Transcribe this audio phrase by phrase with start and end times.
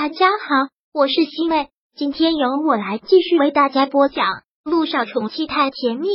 [0.00, 4.26] 大家好，我是西妹，今天由我来继续为大家播讲
[4.62, 6.06] 《路上宠妻太甜蜜》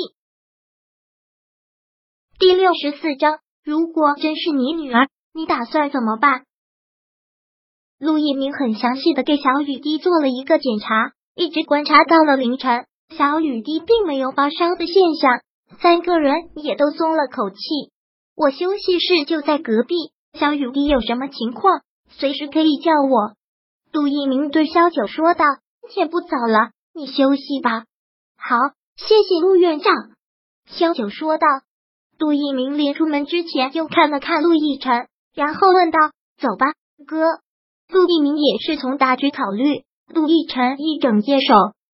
[2.40, 3.40] 第六十四章。
[3.62, 6.46] 如果真是你女儿，你打算怎么办？
[8.00, 15.42] 陆一鸣很详细的给小雨滴做了一个检查，一直观察到了凌晨，小雨滴并没有发烧的现象，
[15.82, 17.58] 三个人也都松了口气。
[18.34, 19.96] 我休息室就在隔壁，
[20.40, 21.82] 小雨滴有什么情况，
[22.12, 23.36] 随时可以叫我。
[23.94, 25.46] 陆一鸣对萧九说道
[25.88, 27.84] ：“天不早了，你休息吧。”
[28.36, 28.58] 好，
[28.98, 29.94] 谢谢陆院长。
[30.66, 31.48] 萧九说道。
[32.18, 36.00] 陆一鸣临出门之前又看了看陆亦辰，然后问道
[36.42, 36.74] ：“走吧，
[37.06, 37.40] 哥。”
[37.94, 41.54] 陆一鸣也是从大局考虑，陆亦辰一整夜守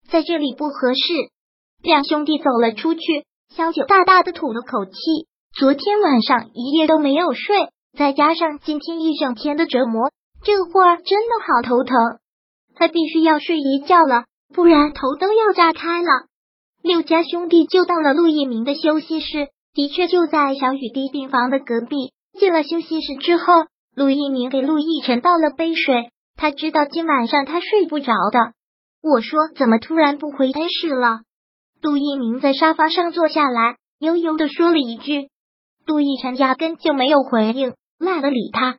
[0.09, 1.01] 在这里不合适。
[1.83, 4.93] 两兄弟走了出去，萧九大大的吐了口气。
[5.59, 10.13] 昨天晚上一夜都没有睡，再加上今天一整天的折磨。
[10.49, 11.95] 这会儿真的好头疼，
[12.75, 16.09] 他必须要睡一觉了，不然头都要炸开了。
[16.83, 22.15] 六家兄弟就到了陆一鸣的休息室，的确就在小雨滴病房的隔壁。
[22.41, 23.53] 进了休息室之后，
[23.95, 28.55] 陆一鸣给陆亦辰倒了杯水，他知道今晚上他睡不着的。
[29.03, 31.21] 我说怎么突然不回 A 室了？
[31.83, 35.29] 陆一鸣在沙发上坐下来，悠悠的说了一句。
[35.85, 38.79] 陆亦辰压根就没有回应，懒得理他。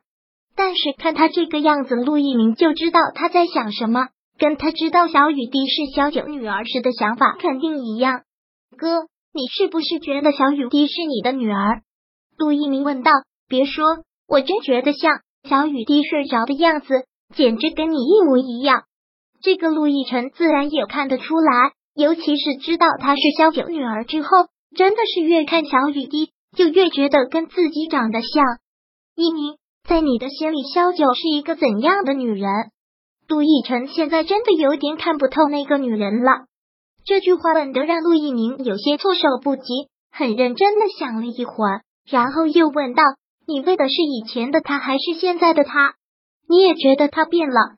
[0.60, 4.08] 但是看他这个样子，陆一鸣就知道他在想什么，
[4.38, 8.24] 跟他知道小雨滴是小九女儿时的想法肯定一样。
[8.76, 11.80] 哥，你是不是觉得小雨滴是你的女儿？
[12.36, 13.10] 陆一鸣问道。
[13.48, 13.86] 别说，
[14.28, 18.82] 我真觉得像小雨滴睡着的样子，简直跟你一模一样。
[19.42, 24.28] 这个陆亦辰自然也看得出来，尤其是知道她是小九女儿之后，
[24.76, 28.44] 真的是越看小雨滴就越觉得跟自己长得像。
[29.16, 29.54] 一鸣。
[29.88, 32.48] 在你的心里，萧九是一个怎样的女人？
[33.28, 36.46] 陆亦辰现在真的有点看不透那个女人了。
[37.04, 39.62] 这句话问得让陆一鸣有些措手不及，
[40.10, 43.02] 很认真的想了一会儿，然后又问道
[43.46, 45.94] ：“你为的是以前的他，还是现在的他？
[46.48, 47.76] 你也觉得他变了？”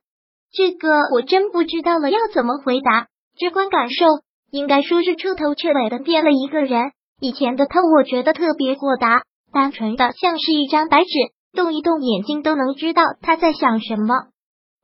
[0.53, 3.07] 这个我真不知道了，要怎么回答？
[3.39, 4.05] 直观感受
[4.51, 6.93] 应该说是彻头彻尾的变了一个人。
[7.21, 9.23] 以前的他，我觉得特别豁达，
[9.53, 11.09] 单纯的像是一张白纸。
[11.55, 14.29] 动一动眼睛都能知道他在想什么，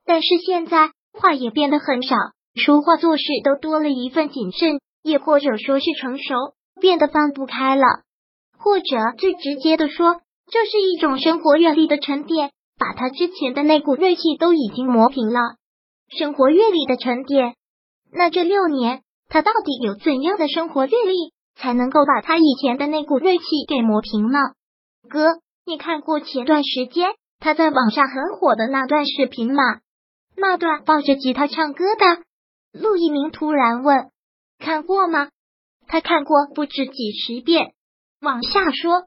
[0.05, 2.15] 但是现在话也变得很少，
[2.55, 6.35] 说话做事都多了一份谨慎，也或者说是成熟，
[6.79, 7.83] 变得放不开了。
[8.57, 8.85] 或者
[9.17, 10.21] 最直接的说，
[10.51, 15.39] 这是一种生活阅历的沉淀，把他之前的那股锐气都已经磨平了。
[16.09, 17.55] 生活阅历的沉淀，
[18.11, 24.37] 那这六年他到底有怎样的生活阅历，才能够把他以前的那股锐气给磨平呢？
[25.09, 25.39] 哥。
[25.69, 29.61] 你看过前段时间他在网上很火的那段视频吗？
[30.35, 32.23] 那段抱着吉他唱歌的
[32.73, 34.09] 陆一鸣突然问
[34.57, 35.29] ：“看过吗？”
[35.87, 37.73] 他看过不止几十遍。
[38.19, 39.03] 往下说，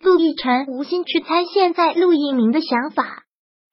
[0.00, 3.22] 陆亦辰无心去猜现在陆一鸣的想法。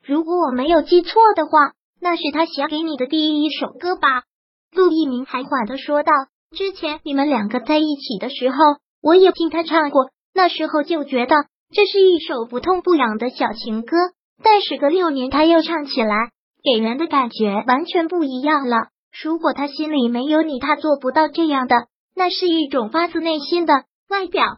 [0.02, 4.24] 如果我没有记错的话，那是他写给你的第一首歌吧？
[4.72, 6.14] 陆一鸣还缓的说道
[6.56, 8.58] ：“之前你们两个在一起的时候，
[9.02, 11.36] 我也听他唱过，那时候就觉得。”
[11.72, 13.96] 这是一首不痛不痒的小情歌，
[14.44, 16.32] 但时隔六年，他又唱起来，
[16.64, 18.88] 给人的感觉完全不一样了。
[19.24, 21.76] 如果他心里没有你，他做不到这样的。
[22.16, 24.58] 那是一种发自内心的，外表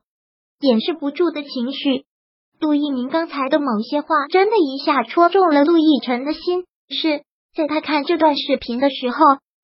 [0.61, 2.05] 掩饰不住的情绪。
[2.59, 6.63] 陆一鸣刚才的某些话，真的一下戳中了陆亦辰的心。
[6.89, 7.23] 是
[7.53, 9.17] 在他看这段视频的时候，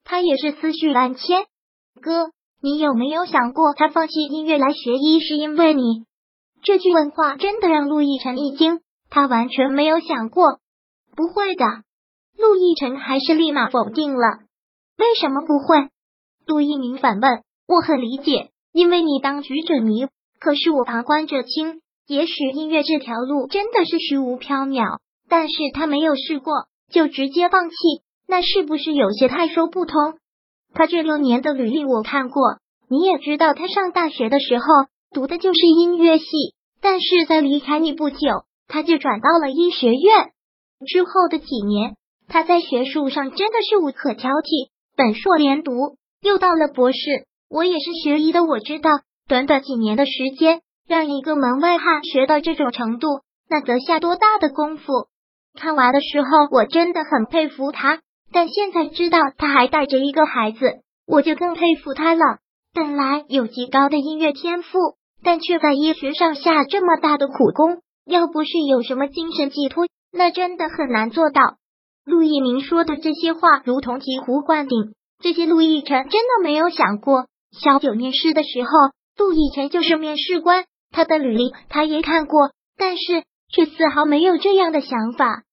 [0.03, 1.45] 他也是思绪万千。
[2.01, 2.31] 哥，
[2.61, 6.06] 你有没有想过，他放弃音乐来学医，是因为你？
[6.67, 10.59] 这句问话真的让陆亦辰一惊，他完全没有想过，
[11.15, 11.63] 不会的。
[12.37, 14.39] 陆亦辰还是立马否定了。
[14.97, 15.87] 为什么不会？
[16.45, 17.41] 陆一鸣反问。
[17.69, 20.07] 我很理解，因为你当局者迷，
[20.41, 21.79] 可是我旁观者清。
[22.05, 24.99] 也许音乐这条路真的是虚无缥缈，
[25.29, 26.53] 但是他没有试过
[26.91, 27.75] 就直接放弃，
[28.27, 30.17] 那是不是有些太说不通？
[30.73, 32.57] 他这六年的履历我看过，
[32.89, 34.65] 你也知道，他上大学的时候。
[35.09, 36.25] 读的就是音乐系，
[36.81, 38.17] 但是在离开你不久，
[38.67, 40.31] 他就转到了医学院。
[40.85, 41.95] 之后的几年，
[42.27, 46.97] 他在学术上真的是无可挑剔，本硕连读，又到了博士。
[47.49, 48.89] 我也是学医的，我知道，
[49.27, 54.83] 短短几年的时间，让一个门外汉学到这种程度，那得下多大的功夫？
[55.59, 58.01] 看完的时候，我真的很佩服他，
[58.31, 62.21] 但现在知道他还带着一个孩子，我就更佩服他了。
[62.73, 64.77] 本来有极高的音乐天赋，
[65.27, 71.41] 但却在医学上下这么大的苦功，要不是有什么精神寄托，那真的很难做到。
[72.05, 77.25] 陆一鸣说的这些话如同醍醐灌顶，这些陆亦辰真的没有想过。
[77.51, 78.69] 小九面试的时候，
[79.17, 85.43] 陆亦辰就是面试官，他的履历他也看过，但是却丝毫没有这样的想法。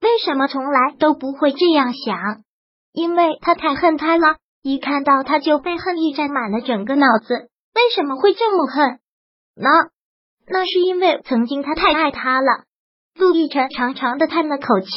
[0.00, 2.16] 为什么从来都不会这样想？
[2.92, 7.34] 因为他太恨他了，一看到他就被恨意占满了整个脑子。
[7.74, 9.00] 为什么会这么恨？
[9.56, 9.68] 那
[10.46, 12.64] 那是因为曾经他太爱他了。
[13.16, 14.88] 陆亦辰长长的叹了口气。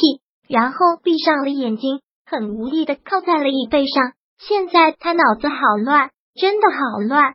[0.48, 4.14] 然后闭上了眼睛，很无力的靠在了椅背上。
[4.38, 6.10] 现在他脑子好乱，
[6.40, 7.34] 真的好乱。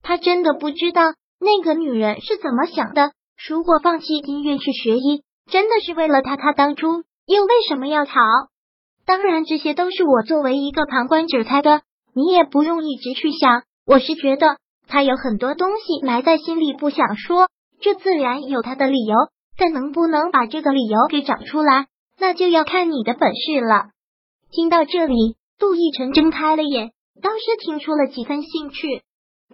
[0.00, 1.02] 他真的不知道
[1.38, 3.12] 那个女人是怎么想的。
[3.46, 8.14] 如果放弃音乐去学医，真的是为了他，他当初又为什么要逃？
[9.04, 11.82] 当然，这些都是我作为一个旁观者猜的。
[12.14, 13.64] 你也不用一直去想。
[13.84, 17.48] 我是觉得他有很多东西埋在心里不想说，
[17.80, 19.14] 这自然有他的理由。
[19.56, 21.86] 但能不能把这个理由给找出来？
[22.18, 23.90] 那就要看你的本事了。
[24.50, 26.90] 听到这里，杜奕晨睁开了眼，
[27.22, 29.02] 倒是听出了几分兴趣。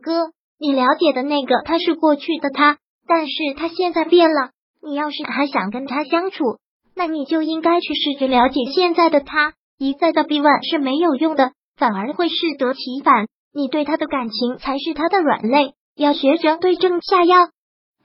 [0.00, 4.53] 哥，你了解的那个他是过去的他，但是他现在变了。
[4.83, 6.56] 你要是还想跟他相处，
[6.94, 9.53] 那你就应该去试着了解现在的他。
[9.76, 13.26] 一再的逼问是没有用的，反而会适得其反。
[13.52, 17.37] 你对他的感情才是他的软肋，要学着对症下药。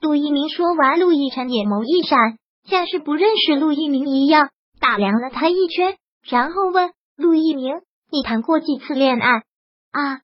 [0.01, 2.37] 陆一鸣说完，陆亦辰眼眸一闪。
[2.67, 4.49] 像是不认识陆一鸣一样，
[4.79, 7.75] 打量了他一圈，然后问陆一鸣
[8.11, 9.43] ：“你谈过几次恋爱？”
[9.93, 10.21] 啊！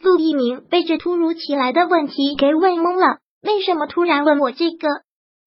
[0.00, 3.18] 陆一鸣被这突如其来的问题给问懵了。
[3.42, 4.88] 为什么突然问我这个？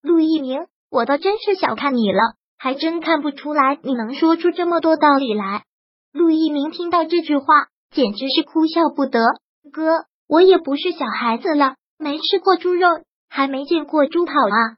[0.01, 2.19] 陆一鸣，我倒真是小看你了，
[2.57, 5.63] 还真看不出来你能说出这么多道理来。
[6.13, 7.45] 陆一鸣听到这句话，
[7.91, 9.19] 简直是哭笑不得。
[9.71, 12.87] 哥，我也不是小孩子了，没吃过猪肉，
[13.29, 14.77] 还没见过猪跑啊！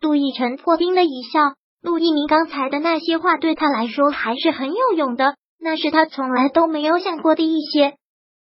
[0.00, 7.94] 陆亦辰破冰的一笑，陆一鸣刚才的那些话对他来说还是很有用的，那是他从来都没有想过的一些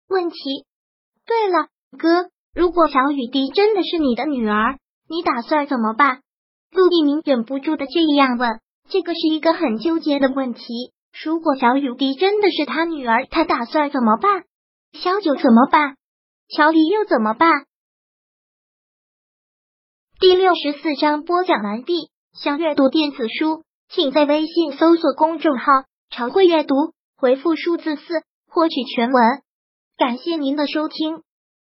[0.08, 0.38] 问题。
[1.26, 1.68] 对了，
[1.98, 4.78] 哥，如果小雨滴真的是你的女儿，
[5.10, 6.22] 你打算怎么办？
[6.72, 8.60] 陆一鸣忍不住的这样问，
[8.90, 10.94] 这个是一个很纠结的问题。
[11.12, 14.44] 如果小雨滴真的是他女儿，他打算怎么办？
[14.94, 15.98] 小九怎么办？
[16.48, 17.66] 乔离又怎么办？
[20.20, 22.10] 第六十四章播讲完毕。
[22.34, 25.66] 想阅读电子书，请在微信搜索公众号
[26.10, 26.76] “常会阅读”，
[27.18, 29.42] 回复数字四获取全文。
[29.98, 31.24] 感谢您的收听。